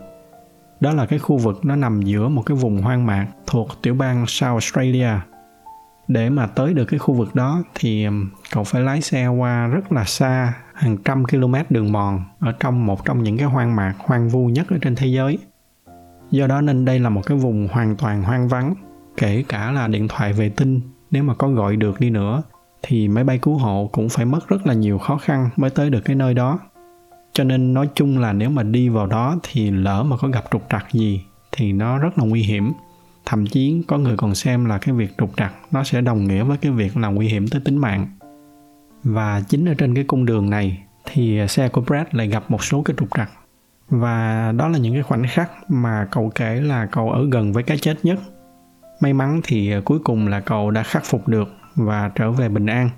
đó 0.80 0.92
là 0.92 1.06
cái 1.06 1.18
khu 1.18 1.36
vực 1.36 1.64
nó 1.64 1.76
nằm 1.76 2.02
giữa 2.02 2.28
một 2.28 2.42
cái 2.46 2.56
vùng 2.56 2.82
hoang 2.82 3.06
mạc 3.06 3.26
thuộc 3.46 3.68
tiểu 3.82 3.94
bang 3.94 4.26
South 4.26 4.50
Australia. 4.50 5.10
Để 6.08 6.30
mà 6.30 6.46
tới 6.46 6.74
được 6.74 6.84
cái 6.84 6.98
khu 6.98 7.14
vực 7.14 7.34
đó 7.34 7.62
thì 7.74 8.04
um, 8.04 8.30
cậu 8.52 8.64
phải 8.64 8.82
lái 8.82 9.00
xe 9.00 9.26
qua 9.26 9.66
rất 9.66 9.92
là 9.92 10.04
xa, 10.04 10.54
hàng 10.74 10.96
trăm 11.04 11.24
km 11.24 11.54
đường 11.70 11.92
mòn, 11.92 12.24
ở 12.40 12.52
trong 12.60 12.86
một 12.86 13.04
trong 13.04 13.22
những 13.22 13.36
cái 13.38 13.46
hoang 13.46 13.76
mạc 13.76 13.94
hoang 13.98 14.28
vu 14.28 14.46
nhất 14.46 14.66
ở 14.70 14.78
trên 14.80 14.94
thế 14.94 15.06
giới. 15.06 15.38
Do 16.30 16.46
đó 16.46 16.60
nên 16.60 16.84
đây 16.84 16.98
là 16.98 17.08
một 17.08 17.22
cái 17.26 17.38
vùng 17.38 17.68
hoàn 17.72 17.96
toàn 17.96 18.22
hoang 18.22 18.48
vắng, 18.48 18.74
kể 19.16 19.44
cả 19.48 19.70
là 19.70 19.88
điện 19.88 20.08
thoại 20.08 20.32
vệ 20.32 20.48
tinh, 20.48 20.80
nếu 21.10 21.22
mà 21.22 21.34
có 21.34 21.48
gọi 21.48 21.76
được 21.76 22.00
đi 22.00 22.10
nữa, 22.10 22.42
thì 22.82 23.08
máy 23.08 23.24
bay 23.24 23.38
cứu 23.38 23.58
hộ 23.58 23.90
cũng 23.92 24.08
phải 24.08 24.24
mất 24.24 24.48
rất 24.48 24.66
là 24.66 24.74
nhiều 24.74 24.98
khó 24.98 25.16
khăn 25.16 25.50
mới 25.56 25.70
tới 25.70 25.90
được 25.90 26.00
cái 26.04 26.16
nơi 26.16 26.34
đó 26.34 26.58
cho 27.38 27.44
nên 27.44 27.74
nói 27.74 27.88
chung 27.94 28.18
là 28.18 28.32
nếu 28.32 28.50
mà 28.50 28.62
đi 28.62 28.88
vào 28.88 29.06
đó 29.06 29.36
thì 29.42 29.70
lỡ 29.70 30.02
mà 30.02 30.16
có 30.16 30.28
gặp 30.28 30.44
trục 30.50 30.62
trặc 30.70 30.86
gì 30.92 31.24
thì 31.52 31.72
nó 31.72 31.98
rất 31.98 32.18
là 32.18 32.24
nguy 32.24 32.42
hiểm. 32.42 32.72
Thậm 33.26 33.46
chí 33.46 33.82
có 33.88 33.98
người 33.98 34.16
còn 34.16 34.34
xem 34.34 34.64
là 34.64 34.78
cái 34.78 34.94
việc 34.94 35.18
trục 35.18 35.36
trặc 35.36 35.54
nó 35.70 35.84
sẽ 35.84 36.00
đồng 36.00 36.24
nghĩa 36.24 36.42
với 36.42 36.56
cái 36.56 36.72
việc 36.72 36.96
là 36.96 37.08
nguy 37.08 37.28
hiểm 37.28 37.48
tới 37.48 37.60
tính 37.64 37.76
mạng. 37.76 38.06
Và 39.04 39.42
chính 39.48 39.68
ở 39.68 39.74
trên 39.74 39.94
cái 39.94 40.04
cung 40.04 40.24
đường 40.24 40.50
này 40.50 40.82
thì 41.04 41.48
xe 41.48 41.68
của 41.68 41.80
Brad 41.80 42.06
lại 42.12 42.28
gặp 42.28 42.50
một 42.50 42.64
số 42.64 42.82
cái 42.82 42.96
trục 42.98 43.08
trặc. 43.16 43.30
Và 43.88 44.52
đó 44.56 44.68
là 44.68 44.78
những 44.78 44.94
cái 44.94 45.02
khoảnh 45.02 45.26
khắc 45.28 45.70
mà 45.70 46.08
cậu 46.10 46.32
kể 46.34 46.60
là 46.60 46.86
cậu 46.86 47.10
ở 47.10 47.26
gần 47.30 47.52
với 47.52 47.62
cái 47.62 47.78
chết 47.78 47.96
nhất. 48.02 48.18
May 49.00 49.12
mắn 49.12 49.40
thì 49.44 49.72
cuối 49.84 49.98
cùng 50.04 50.28
là 50.28 50.40
cậu 50.40 50.70
đã 50.70 50.82
khắc 50.82 51.04
phục 51.04 51.28
được 51.28 51.48
và 51.74 52.10
trở 52.14 52.30
về 52.30 52.48
bình 52.48 52.66
an. 52.66 52.90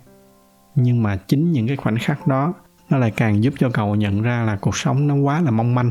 Nhưng 0.75 1.03
mà 1.03 1.17
chính 1.17 1.53
những 1.53 1.67
cái 1.67 1.77
khoảnh 1.77 1.99
khắc 1.99 2.27
đó 2.27 2.55
nó 2.91 2.99
lại 2.99 3.11
càng 3.11 3.45
giúp 3.45 3.55
cho 3.59 3.71
cậu 3.71 3.95
nhận 3.95 4.23
ra 4.23 4.43
là 4.43 4.57
cuộc 4.57 4.77
sống 4.77 5.07
nó 5.07 5.15
quá 5.15 5.41
là 5.41 5.51
mong 5.51 5.75
manh. 5.75 5.91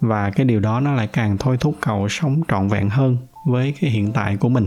Và 0.00 0.30
cái 0.30 0.46
điều 0.46 0.60
đó 0.60 0.80
nó 0.80 0.92
lại 0.92 1.06
càng 1.06 1.36
thôi 1.38 1.56
thúc 1.60 1.74
cậu 1.80 2.08
sống 2.08 2.42
trọn 2.48 2.68
vẹn 2.68 2.88
hơn 2.88 3.16
với 3.46 3.74
cái 3.80 3.90
hiện 3.90 4.12
tại 4.12 4.36
của 4.36 4.48
mình. 4.48 4.66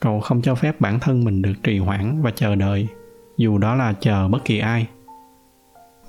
Cậu 0.00 0.20
không 0.20 0.42
cho 0.42 0.54
phép 0.54 0.80
bản 0.80 1.00
thân 1.00 1.24
mình 1.24 1.42
được 1.42 1.54
trì 1.62 1.78
hoãn 1.78 2.22
và 2.22 2.30
chờ 2.30 2.54
đợi, 2.54 2.88
dù 3.36 3.58
đó 3.58 3.74
là 3.74 3.92
chờ 4.00 4.28
bất 4.28 4.44
kỳ 4.44 4.58
ai. 4.58 4.86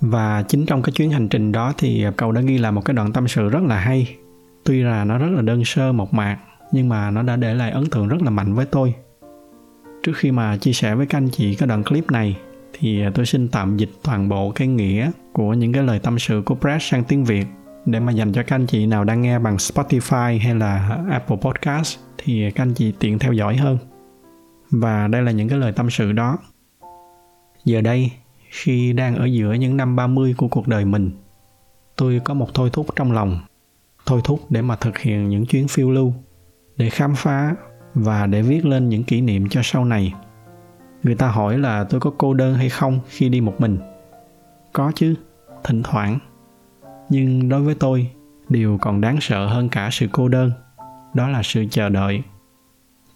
Và 0.00 0.42
chính 0.48 0.66
trong 0.66 0.82
cái 0.82 0.92
chuyến 0.92 1.10
hành 1.10 1.28
trình 1.28 1.52
đó 1.52 1.72
thì 1.78 2.06
cậu 2.16 2.32
đã 2.32 2.40
ghi 2.40 2.58
lại 2.58 2.72
một 2.72 2.84
cái 2.84 2.94
đoạn 2.94 3.12
tâm 3.12 3.28
sự 3.28 3.48
rất 3.48 3.62
là 3.62 3.78
hay. 3.78 4.16
Tuy 4.64 4.82
là 4.82 5.04
nó 5.04 5.18
rất 5.18 5.30
là 5.30 5.42
đơn 5.42 5.64
sơ, 5.64 5.92
mộc 5.92 6.14
mạc, 6.14 6.38
nhưng 6.72 6.88
mà 6.88 7.10
nó 7.10 7.22
đã 7.22 7.36
để 7.36 7.54
lại 7.54 7.70
ấn 7.70 7.86
tượng 7.90 8.08
rất 8.08 8.22
là 8.22 8.30
mạnh 8.30 8.54
với 8.54 8.66
tôi. 8.66 8.94
Trước 10.02 10.12
khi 10.16 10.30
mà 10.30 10.56
chia 10.56 10.72
sẻ 10.72 10.94
với 10.94 11.06
các 11.06 11.18
anh 11.18 11.28
chị 11.28 11.54
cái 11.54 11.66
đoạn 11.68 11.84
clip 11.84 12.10
này 12.10 12.36
thì 12.78 13.02
à, 13.02 13.10
tôi 13.14 13.26
xin 13.26 13.48
tạm 13.48 13.76
dịch 13.76 13.90
toàn 14.02 14.28
bộ 14.28 14.50
cái 14.50 14.68
nghĩa 14.68 15.10
của 15.32 15.54
những 15.54 15.72
cái 15.72 15.82
lời 15.82 15.98
tâm 15.98 16.18
sự 16.18 16.42
của 16.46 16.54
Brad 16.54 16.82
sang 16.82 17.04
tiếng 17.04 17.24
Việt 17.24 17.46
để 17.86 18.00
mà 18.00 18.12
dành 18.12 18.32
cho 18.32 18.42
các 18.42 18.56
anh 18.56 18.66
chị 18.66 18.86
nào 18.86 19.04
đang 19.04 19.22
nghe 19.22 19.38
bằng 19.38 19.56
Spotify 19.56 20.40
hay 20.40 20.54
là 20.54 20.98
Apple 21.10 21.36
Podcast 21.36 21.98
thì 22.18 22.50
các 22.50 22.62
anh 22.62 22.74
chị 22.74 22.92
tiện 22.98 23.18
theo 23.18 23.32
dõi 23.32 23.56
hơn. 23.56 23.78
Và 24.70 25.08
đây 25.08 25.22
là 25.22 25.32
những 25.32 25.48
cái 25.48 25.58
lời 25.58 25.72
tâm 25.72 25.90
sự 25.90 26.12
đó. 26.12 26.38
Giờ 27.64 27.80
đây, 27.80 28.10
khi 28.50 28.92
đang 28.92 29.16
ở 29.16 29.24
giữa 29.24 29.52
những 29.52 29.76
năm 29.76 29.96
30 29.96 30.34
của 30.36 30.48
cuộc 30.48 30.68
đời 30.68 30.84
mình, 30.84 31.10
tôi 31.96 32.20
có 32.24 32.34
một 32.34 32.54
thôi 32.54 32.70
thúc 32.72 32.86
trong 32.96 33.12
lòng. 33.12 33.40
Thôi 34.06 34.20
thúc 34.24 34.40
để 34.50 34.62
mà 34.62 34.76
thực 34.76 34.98
hiện 34.98 35.28
những 35.28 35.46
chuyến 35.46 35.68
phiêu 35.68 35.90
lưu, 35.90 36.14
để 36.76 36.90
khám 36.90 37.14
phá 37.14 37.54
và 37.94 38.26
để 38.26 38.42
viết 38.42 38.64
lên 38.64 38.88
những 38.88 39.04
kỷ 39.04 39.20
niệm 39.20 39.48
cho 39.48 39.60
sau 39.64 39.84
này. 39.84 40.14
Người 41.04 41.14
ta 41.14 41.28
hỏi 41.28 41.58
là 41.58 41.84
tôi 41.84 42.00
có 42.00 42.12
cô 42.18 42.34
đơn 42.34 42.54
hay 42.54 42.68
không 42.68 43.00
khi 43.08 43.28
đi 43.28 43.40
một 43.40 43.60
mình. 43.60 43.78
Có 44.72 44.92
chứ, 44.94 45.14
thỉnh 45.64 45.82
thoảng. 45.82 46.18
Nhưng 47.08 47.48
đối 47.48 47.60
với 47.60 47.74
tôi 47.74 48.10
điều 48.48 48.78
còn 48.80 49.00
đáng 49.00 49.20
sợ 49.20 49.46
hơn 49.46 49.68
cả 49.68 49.88
sự 49.92 50.06
cô 50.12 50.28
đơn 50.28 50.52
đó 51.14 51.28
là 51.28 51.42
sự 51.44 51.64
chờ 51.70 51.88
đợi. 51.88 52.22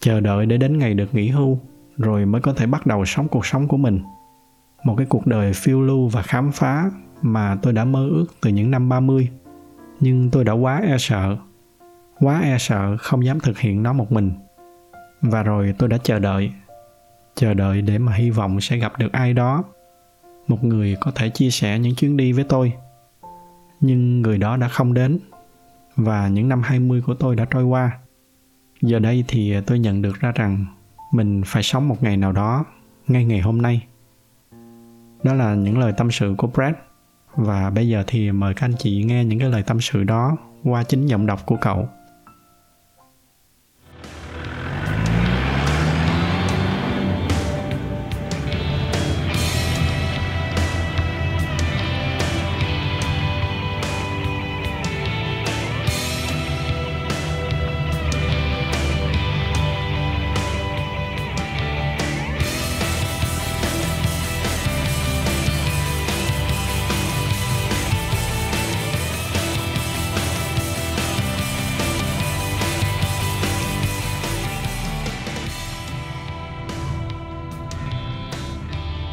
Chờ 0.00 0.21
đợi 0.21 0.47
để 0.47 0.57
đến 0.57 0.78
ngày 0.78 0.95
được 0.95 1.14
nghỉ 1.14 1.28
hưu 1.28 1.59
rồi 1.97 2.26
mới 2.26 2.40
có 2.40 2.52
thể 2.52 2.66
bắt 2.66 2.87
đầu 2.87 3.04
sống 3.04 3.28
cuộc 3.28 3.47
sống 3.47 3.68
của 3.68 3.76
mình. 3.76 4.00
Một 4.85 4.95
cái 4.97 5.07
cuộc 5.07 5.26
đời 5.26 5.52
phiêu 5.52 5.83
lưu 5.83 6.09
và 6.09 6.23
khám 6.23 6.52
phá 6.52 6.90
mà 7.23 7.57
tôi 7.62 7.73
đã 7.73 7.85
mơ 7.85 8.09
ước 8.09 8.26
từ 8.40 8.50
những 8.50 8.71
năm 8.71 8.88
30 8.88 9.28
nhưng 10.00 10.30
tôi 10.30 10.45
đã 10.45 10.52
quá 10.52 10.80
e 10.87 10.97
sợ. 10.99 11.37
Quá 12.21 12.40
e 12.40 12.59
sợ 12.59 12.97
không 12.97 13.25
dám 13.25 13.40
thực 13.40 13.59
hiện 13.59 13.83
nó 13.83 13.92
một 13.92 14.12
mình. 14.12 14.33
Và 15.23 15.42
rồi 15.42 15.75
tôi 15.78 15.88
đã 15.88 15.99
chờ 16.02 16.18
đợi 16.18 16.52
chờ 17.38 17.54
đợi 17.54 17.83
để 17.83 17.99
mà 17.99 18.12
hy 18.12 18.30
vọng 18.30 18.61
sẽ 18.61 18.76
gặp 18.76 18.99
được 18.99 19.12
ai 19.12 19.33
đó 19.33 19.64
một 20.49 20.64
người 20.64 20.97
có 21.00 21.11
thể 21.14 21.28
chia 21.28 21.50
sẻ 21.50 21.78
những 21.78 21.95
chuyến 21.95 22.16
đi 22.16 22.33
với 22.33 22.45
tôi 22.45 22.73
nhưng 23.80 24.23
người 24.23 24.38
đó 24.38 24.57
đã 24.57 24.68
không 24.68 24.95
đến, 24.95 25.18
và 25.97 26.28
những 26.28 26.49
năm 26.49 26.62
20 26.62 27.02
của 27.07 27.14
tôi 27.14 27.37
đã 27.37 27.45
trôi 27.50 27.64
qua. 27.64 27.99
Giờ 28.83 28.99
đây 28.99 29.25
thì 29.28 29.61
tôi 29.66 29.78
nhận 29.78 30.02
được 30.02 30.21
ra 30.21 30.33
rằng 30.35 30.66
mình 31.12 31.42
phải 31.47 31.62
sống 31.62 31.88
một 31.88 32.02
ngày 32.02 32.16
nào 32.16 32.33
đó 32.33 32.64
ngay 33.09 33.25
ngày 33.25 33.40
hôm 33.40 33.62
nay. 33.62 33.87
Đó 35.23 35.35
là 35.35 35.54
những 35.54 35.78
lời 35.78 35.92
tâm 35.97 36.11
sự 36.11 36.35
của 36.38 36.47
Brad, 36.47 36.75
và 37.35 37.71
bây 37.71 37.88
giờ 37.88 38.04
thì 38.07 38.33
mời 38.33 38.54
các 38.54 38.64
anh 38.64 38.75
chị 38.78 39.04
nghe 39.04 39.25
những 39.25 39.38
cái 39.38 39.50
lời 39.50 39.62
tâm 39.62 39.80
sự 39.80 40.04
đó 40.04 40.37
qua 40.64 40.83
chính 40.83 41.07
giọng 41.07 41.26
đọc 41.26 41.47
của 41.47 41.57
cậu. 41.61 41.88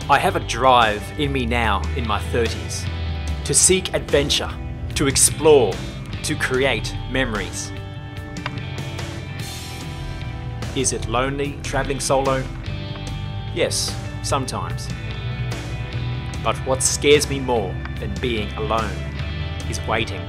I 0.08 0.20
have 0.20 0.36
a 0.36 0.40
drive 0.42 1.02
in 1.20 1.34
me 1.34 1.48
now 1.48 1.82
in 1.96 2.06
my 2.06 2.20
30s 2.20 2.88
to 3.44 3.56
seek 3.56 3.92
adventure, 3.96 4.52
to 4.94 5.08
explore, 5.08 5.74
to 6.22 6.36
create 6.36 6.96
memories. 7.10 7.72
Is 10.76 10.94
it 10.94 11.08
lonely 11.08 11.58
travelling 11.64 12.00
solo? 12.00 12.44
Yes, 13.56 14.00
sometimes. 14.22 14.88
But 16.44 16.56
what 16.68 16.84
scares 16.84 17.28
me 17.28 17.40
more 17.40 17.74
than 18.00 18.14
being 18.22 18.54
alone 18.58 18.96
is 19.72 19.82
waiting. 19.88 20.22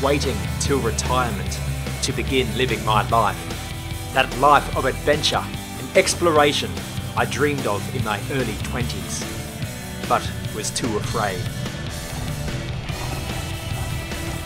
Waiting 0.00 0.36
till 0.60 0.78
retirement 0.78 1.58
to 2.02 2.12
begin 2.12 2.56
living 2.56 2.84
my 2.84 3.02
life. 3.08 4.12
That 4.14 4.32
life 4.38 4.76
of 4.76 4.84
adventure 4.84 5.42
and 5.44 5.96
exploration 5.96 6.70
I 7.14 7.26
dreamed 7.26 7.66
of 7.66 7.94
in 7.94 8.02
my 8.04 8.18
early 8.30 8.54
20s, 8.72 10.08
but 10.08 10.26
was 10.54 10.70
too 10.70 10.96
afraid. 10.96 11.38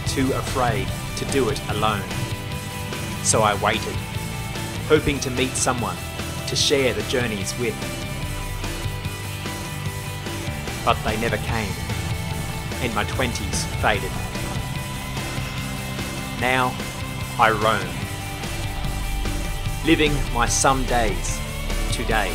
Too 0.09 0.33
afraid 0.33 0.89
to 1.17 1.25
do 1.27 1.49
it 1.49 1.61
alone. 1.71 2.03
So 3.23 3.43
I 3.43 3.55
waited, 3.63 3.95
hoping 4.89 5.21
to 5.21 5.31
meet 5.31 5.53
someone 5.53 5.97
to 6.49 6.57
share 6.57 6.93
the 6.93 7.03
journeys 7.05 7.57
with. 7.61 7.77
But 10.85 10.99
they 11.05 11.17
never 11.21 11.37
came, 11.37 11.73
and 12.83 12.93
my 12.97 13.05
20s 13.05 13.65
faded. 13.81 14.11
Now 16.41 16.75
I 17.39 17.53
roam, 17.53 17.89
living 19.87 20.13
my 20.35 20.49
some 20.49 20.85
days 20.87 21.46
today. 21.99 22.31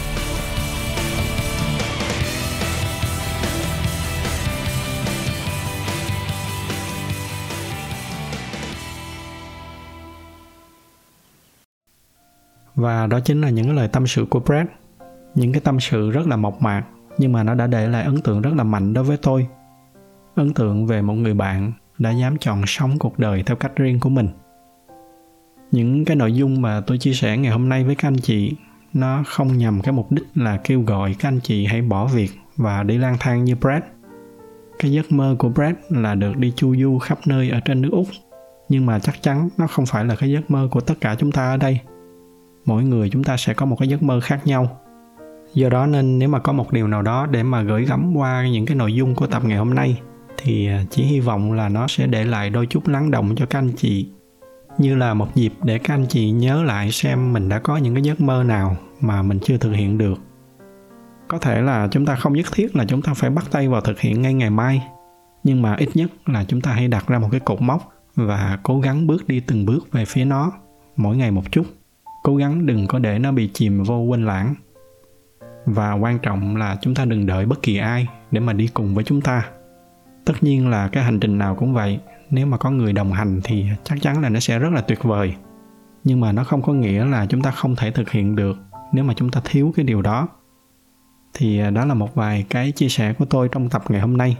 Và 12.75 13.07
đó 13.07 13.19
chính 13.19 13.41
là 13.41 13.49
những 13.49 13.65
cái 13.65 13.75
lời 13.75 13.87
tâm 13.87 14.07
sự 14.07 14.25
của 14.29 14.39
Brad. 14.39 14.67
Những 15.35 15.51
cái 15.51 15.61
tâm 15.61 15.79
sự 15.79 16.11
rất 16.11 16.27
là 16.27 16.35
mộc 16.35 16.61
mạc, 16.61 16.83
nhưng 17.17 17.31
mà 17.31 17.43
nó 17.43 17.55
đã 17.55 17.67
để 17.67 17.87
lại 17.87 18.03
ấn 18.03 18.21
tượng 18.21 18.41
rất 18.41 18.53
là 18.53 18.63
mạnh 18.63 18.93
đối 18.93 19.03
với 19.03 19.17
tôi. 19.17 19.47
Ấn 20.35 20.53
tượng 20.53 20.87
về 20.87 21.01
một 21.01 21.13
người 21.13 21.33
bạn 21.33 21.71
đã 21.97 22.11
dám 22.11 22.37
chọn 22.37 22.63
sống 22.67 22.99
cuộc 22.99 23.19
đời 23.19 23.43
theo 23.43 23.55
cách 23.55 23.75
riêng 23.75 23.99
của 23.99 24.09
mình. 24.09 24.27
Những 25.71 26.05
cái 26.05 26.15
nội 26.15 26.33
dung 26.33 26.61
mà 26.61 26.81
tôi 26.87 26.97
chia 26.97 27.13
sẻ 27.13 27.37
ngày 27.37 27.51
hôm 27.51 27.69
nay 27.69 27.83
với 27.83 27.95
các 27.95 28.07
anh 28.07 28.17
chị 28.17 28.55
nó 28.93 29.23
không 29.27 29.57
nhằm 29.57 29.81
cái 29.81 29.93
mục 29.93 30.11
đích 30.11 30.23
là 30.35 30.57
kêu 30.63 30.81
gọi 30.81 31.15
các 31.19 31.27
anh 31.29 31.39
chị 31.43 31.65
hãy 31.65 31.81
bỏ 31.81 32.07
việc 32.07 32.31
và 32.57 32.83
đi 32.83 32.97
lang 32.97 33.17
thang 33.19 33.43
như 33.43 33.55
Brad. 33.55 33.83
Cái 34.79 34.91
giấc 34.91 35.11
mơ 35.11 35.35
của 35.39 35.49
Brad 35.49 35.75
là 35.89 36.15
được 36.15 36.37
đi 36.37 36.53
chu 36.55 36.75
du 36.75 36.99
khắp 36.99 37.19
nơi 37.25 37.49
ở 37.49 37.59
trên 37.59 37.81
nước 37.81 37.89
Úc. 37.91 38.07
Nhưng 38.69 38.85
mà 38.85 38.99
chắc 38.99 39.21
chắn 39.21 39.49
nó 39.57 39.67
không 39.67 39.85
phải 39.85 40.05
là 40.05 40.15
cái 40.15 40.31
giấc 40.31 40.51
mơ 40.51 40.67
của 40.71 40.81
tất 40.81 40.95
cả 41.01 41.15
chúng 41.19 41.31
ta 41.31 41.51
ở 41.51 41.57
đây 41.57 41.79
mỗi 42.65 42.83
người 42.83 43.09
chúng 43.09 43.23
ta 43.23 43.37
sẽ 43.37 43.53
có 43.53 43.65
một 43.65 43.75
cái 43.79 43.87
giấc 43.87 44.03
mơ 44.03 44.19
khác 44.19 44.47
nhau 44.47 44.81
do 45.53 45.69
đó 45.69 45.85
nên 45.85 46.19
nếu 46.19 46.29
mà 46.29 46.39
có 46.39 46.53
một 46.53 46.73
điều 46.73 46.87
nào 46.87 47.01
đó 47.01 47.25
để 47.25 47.43
mà 47.43 47.61
gửi 47.61 47.85
gắm 47.85 48.13
qua 48.15 48.47
những 48.47 48.65
cái 48.65 48.75
nội 48.75 48.93
dung 48.93 49.15
của 49.15 49.27
tập 49.27 49.43
ngày 49.45 49.57
hôm 49.57 49.73
nay, 49.73 50.01
thì 50.37 50.67
à, 50.67 50.83
chỉ 50.89 51.03
hy 51.03 51.19
vọng 51.19 51.53
là 51.53 51.69
nó 51.69 51.87
sẽ 51.87 52.07
để 52.07 52.25
lại 52.25 52.49
đôi 52.49 52.67
chút 52.67 52.87
lắng 52.87 53.11
động 53.11 53.35
cho 53.35 53.45
các 53.45 53.59
anh 53.59 53.71
chị 53.77 54.09
như 54.77 54.95
là 54.95 55.13
một 55.13 55.35
dịp 55.35 55.53
để 55.63 55.79
các 55.79 55.93
anh 55.93 56.05
chị 56.09 56.31
nhớ 56.31 56.63
lại 56.63 56.91
xem 56.91 57.33
mình 57.33 57.49
đã 57.49 57.59
có 57.59 57.77
những 57.77 57.93
cái 57.93 58.03
giấc 58.03 58.21
mơ 58.21 58.43
nào 58.43 58.77
mà 59.01 59.21
mình 59.21 59.39
chưa 59.43 59.57
thực 59.57 59.71
hiện 59.71 59.97
được. 59.97 60.15
Có 61.27 61.39
thể 61.39 61.61
là 61.61 61.87
chúng 61.91 62.05
ta 62.05 62.15
không 62.15 62.33
nhất 62.33 62.45
thiết 62.53 62.75
là 62.75 62.85
chúng 62.85 63.01
ta 63.01 63.13
phải 63.13 63.29
bắt 63.29 63.45
tay 63.51 63.67
vào 63.67 63.81
thực 63.81 63.99
hiện 63.99 64.21
ngay 64.21 64.33
ngày 64.33 64.49
mai, 64.49 64.83
nhưng 65.43 65.61
mà 65.61 65.75
ít 65.75 65.89
nhất 65.93 66.11
là 66.25 66.43
chúng 66.43 66.61
ta 66.61 66.71
hãy 66.71 66.87
đặt 66.87 67.07
ra 67.07 67.19
một 67.19 67.27
cái 67.31 67.39
cột 67.39 67.61
mốc 67.61 67.93
và 68.15 68.59
cố 68.63 68.79
gắng 68.79 69.07
bước 69.07 69.27
đi 69.27 69.39
từng 69.39 69.65
bước 69.65 69.91
về 69.91 70.05
phía 70.05 70.25
nó 70.25 70.51
mỗi 70.95 71.17
ngày 71.17 71.31
một 71.31 71.51
chút. 71.51 71.65
Cố 72.23 72.35
gắng 72.35 72.65
đừng 72.65 72.87
có 72.87 72.99
để 72.99 73.19
nó 73.19 73.31
bị 73.31 73.49
chìm 73.53 73.83
vô 73.83 73.97
quên 73.97 74.25
lãng. 74.25 74.55
Và 75.65 75.93
quan 75.93 76.19
trọng 76.19 76.57
là 76.57 76.77
chúng 76.81 76.95
ta 76.95 77.05
đừng 77.05 77.25
đợi 77.25 77.45
bất 77.45 77.61
kỳ 77.61 77.77
ai 77.77 78.07
để 78.31 78.39
mà 78.39 78.53
đi 78.53 78.67
cùng 78.67 78.95
với 78.95 79.03
chúng 79.03 79.21
ta. 79.21 79.45
Tất 80.25 80.33
nhiên 80.41 80.67
là 80.67 80.87
cái 80.87 81.03
hành 81.03 81.19
trình 81.19 81.37
nào 81.37 81.55
cũng 81.55 81.73
vậy 81.73 81.99
nếu 82.31 82.45
mà 82.45 82.57
có 82.57 82.71
người 82.71 82.93
đồng 82.93 83.11
hành 83.11 83.41
thì 83.43 83.65
chắc 83.83 84.01
chắn 84.01 84.21
là 84.21 84.29
nó 84.29 84.39
sẽ 84.39 84.59
rất 84.59 84.69
là 84.73 84.81
tuyệt 84.81 85.03
vời. 85.03 85.33
Nhưng 86.03 86.19
mà 86.19 86.31
nó 86.31 86.43
không 86.43 86.61
có 86.61 86.73
nghĩa 86.73 87.05
là 87.05 87.25
chúng 87.25 87.41
ta 87.41 87.51
không 87.51 87.75
thể 87.75 87.91
thực 87.91 88.11
hiện 88.11 88.35
được 88.35 88.57
nếu 88.93 89.03
mà 89.03 89.13
chúng 89.13 89.31
ta 89.31 89.41
thiếu 89.45 89.73
cái 89.75 89.85
điều 89.85 90.01
đó. 90.01 90.27
Thì 91.33 91.59
à, 91.59 91.69
đó 91.69 91.85
là 91.85 91.93
một 91.93 92.15
vài 92.15 92.45
cái 92.49 92.71
chia 92.71 92.89
sẻ 92.89 93.13
của 93.13 93.25
tôi 93.25 93.49
trong 93.51 93.69
tập 93.69 93.83
ngày 93.89 94.01
hôm 94.01 94.17
nay. 94.17 94.37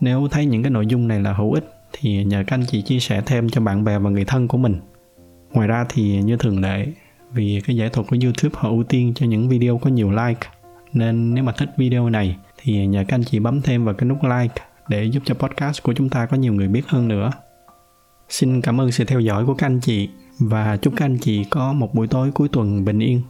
Nếu 0.00 0.28
thấy 0.30 0.46
những 0.46 0.62
cái 0.62 0.70
nội 0.70 0.86
dung 0.86 1.08
này 1.08 1.20
là 1.20 1.32
hữu 1.32 1.52
ích 1.52 1.72
thì 1.92 2.24
nhờ 2.24 2.44
các 2.46 2.56
anh 2.56 2.64
chị 2.66 2.82
chia 2.82 3.00
sẻ 3.00 3.22
thêm 3.26 3.48
cho 3.48 3.60
bạn 3.60 3.84
bè 3.84 3.98
và 3.98 4.10
người 4.10 4.24
thân 4.24 4.48
của 4.48 4.58
mình. 4.58 4.76
Ngoài 5.52 5.68
ra 5.68 5.86
thì 5.88 6.22
như 6.22 6.36
thường 6.36 6.60
lệ, 6.60 6.86
vì 7.32 7.60
cái 7.66 7.76
giải 7.76 7.88
thuật 7.88 8.06
của 8.10 8.16
YouTube 8.22 8.54
họ 8.58 8.68
ưu 8.68 8.84
tiên 8.84 9.12
cho 9.14 9.26
những 9.26 9.48
video 9.48 9.78
có 9.78 9.90
nhiều 9.90 10.10
like, 10.10 10.48
nên 10.92 11.34
nếu 11.34 11.44
mà 11.44 11.52
thích 11.52 11.70
video 11.76 12.10
này 12.10 12.36
thì 12.62 12.86
nhờ 12.86 13.04
các 13.08 13.14
anh 13.14 13.24
chị 13.24 13.38
bấm 13.38 13.62
thêm 13.62 13.84
vào 13.84 13.94
cái 13.94 14.08
nút 14.08 14.18
like 14.22 14.62
để 14.88 15.04
giúp 15.04 15.22
cho 15.26 15.34
podcast 15.34 15.82
của 15.82 15.92
chúng 15.92 16.08
ta 16.08 16.26
có 16.26 16.36
nhiều 16.36 16.52
người 16.52 16.68
biết 16.68 16.82
hơn 16.86 17.08
nữa. 17.08 17.30
Xin 18.28 18.60
cảm 18.60 18.80
ơn 18.80 18.92
sự 18.92 19.04
theo 19.04 19.20
dõi 19.20 19.46
của 19.46 19.54
các 19.54 19.66
anh 19.66 19.80
chị 19.80 20.08
và 20.38 20.76
chúc 20.76 20.94
các 20.96 21.04
anh 21.04 21.18
chị 21.18 21.44
có 21.44 21.72
một 21.72 21.94
buổi 21.94 22.06
tối 22.06 22.30
cuối 22.30 22.48
tuần 22.48 22.84
bình 22.84 22.98
yên. 22.98 23.22